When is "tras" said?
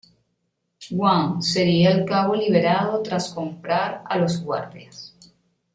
3.03-3.31